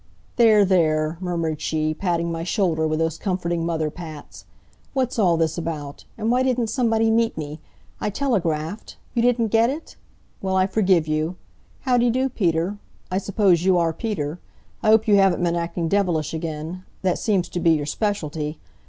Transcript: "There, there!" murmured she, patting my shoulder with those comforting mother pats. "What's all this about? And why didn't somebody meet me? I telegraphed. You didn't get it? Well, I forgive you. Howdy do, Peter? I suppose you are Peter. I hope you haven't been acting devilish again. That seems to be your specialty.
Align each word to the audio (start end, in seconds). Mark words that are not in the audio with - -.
"There, 0.35 0.65
there!" 0.65 1.19
murmured 1.21 1.61
she, 1.61 1.93
patting 1.93 2.31
my 2.31 2.43
shoulder 2.43 2.87
with 2.87 2.97
those 2.97 3.19
comforting 3.19 3.63
mother 3.67 3.91
pats. 3.91 4.45
"What's 4.93 5.19
all 5.19 5.37
this 5.37 5.59
about? 5.59 6.05
And 6.17 6.31
why 6.31 6.41
didn't 6.41 6.71
somebody 6.71 7.11
meet 7.11 7.37
me? 7.37 7.59
I 7.99 8.09
telegraphed. 8.09 8.97
You 9.13 9.21
didn't 9.21 9.49
get 9.49 9.69
it? 9.69 9.97
Well, 10.41 10.55
I 10.55 10.65
forgive 10.65 11.07
you. 11.07 11.35
Howdy 11.81 12.09
do, 12.09 12.29
Peter? 12.29 12.79
I 13.11 13.19
suppose 13.19 13.63
you 13.63 13.77
are 13.77 13.93
Peter. 13.93 14.39
I 14.81 14.87
hope 14.87 15.07
you 15.07 15.17
haven't 15.17 15.43
been 15.43 15.55
acting 15.55 15.87
devilish 15.87 16.33
again. 16.33 16.83
That 17.03 17.19
seems 17.19 17.47
to 17.49 17.59
be 17.59 17.69
your 17.73 17.85
specialty. 17.85 18.57